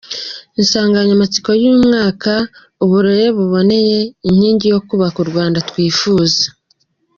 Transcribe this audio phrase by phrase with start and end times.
[0.59, 2.45] Insanganyamatsiko y’uyu mwaka ni:
[2.83, 6.39] “Uburere buboneye: inkingi yo kubaka u Rwanda twifuza”.